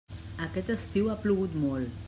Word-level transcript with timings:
Aquest 0.45 0.71
estiu 0.77 1.11
ha 1.11 1.19
plogut 1.27 1.63
molt. 1.67 1.99